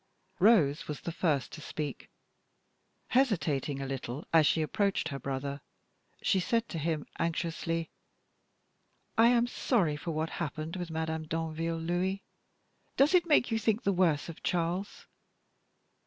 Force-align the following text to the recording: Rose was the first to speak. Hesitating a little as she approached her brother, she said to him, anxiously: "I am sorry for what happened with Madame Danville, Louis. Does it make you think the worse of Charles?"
Rose 0.39 0.87
was 0.87 1.01
the 1.01 1.11
first 1.11 1.51
to 1.51 1.61
speak. 1.61 2.09
Hesitating 3.09 3.79
a 3.79 3.85
little 3.85 4.25
as 4.33 4.47
she 4.47 4.63
approached 4.63 5.09
her 5.09 5.19
brother, 5.19 5.61
she 6.23 6.39
said 6.39 6.67
to 6.69 6.79
him, 6.79 7.05
anxiously: 7.19 7.91
"I 9.15 9.27
am 9.27 9.45
sorry 9.45 9.95
for 9.95 10.09
what 10.09 10.31
happened 10.31 10.75
with 10.75 10.89
Madame 10.89 11.27
Danville, 11.27 11.77
Louis. 11.77 12.23
Does 12.97 13.13
it 13.13 13.27
make 13.27 13.51
you 13.51 13.59
think 13.59 13.83
the 13.83 13.93
worse 13.93 14.27
of 14.27 14.41
Charles?" 14.41 15.05